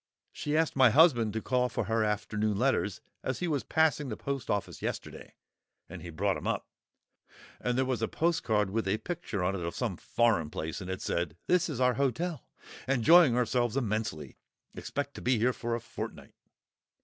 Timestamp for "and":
5.87-6.01, 7.59-7.77, 10.81-10.89